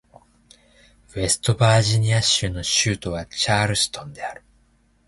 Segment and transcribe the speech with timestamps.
[1.13, 4.43] ウェストバージニア州の州都はチャールストンである